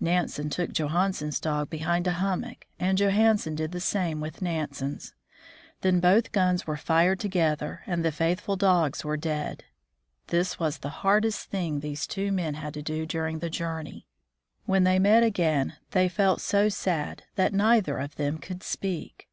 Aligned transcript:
Nansen 0.00 0.48
took 0.48 0.72
Johansen's 0.72 1.38
dog 1.38 1.68
behind 1.68 2.06
a 2.06 2.12
hummock, 2.12 2.64
and 2.80 2.96
Johansen 2.96 3.54
did 3.54 3.70
the 3.72 3.80
same 3.80 4.18
with 4.18 4.40
Nansen's. 4.40 5.12
Then 5.82 6.00
both 6.00 6.32
guns 6.32 6.66
were 6.66 6.78
fired 6.78 7.20
together 7.20 7.82
and 7.86 8.02
the 8.02 8.10
faithful 8.10 8.56
dogs 8.56 9.04
were 9.04 9.18
dead. 9.18 9.62
This 10.28 10.58
was 10.58 10.78
the 10.78 10.88
hardest 11.04 11.50
thing 11.50 11.80
these 11.80 12.06
two 12.06 12.32
men 12.32 12.54
had 12.54 12.72
to 12.72 12.82
do 12.82 13.04
during 13.04 13.40
the 13.40 13.50
journey. 13.50 14.06
When 14.64 14.84
they 14.84 14.98
met 14.98 15.22
again, 15.22 15.76
they 15.90 16.08
felt 16.08 16.40
so 16.40 16.70
sad 16.70 17.24
that 17.34 17.52
neither 17.52 17.98
of 17.98 18.16
them 18.16 18.38
could 18.38 18.62
speak. 18.62 19.28